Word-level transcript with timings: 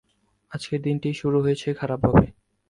আজকের 0.51 0.79
দিনটিই 0.81 1.13
শুরু 1.13 1.37
হয়েছে 1.41 1.67
খারাপভাবে। 1.73 2.25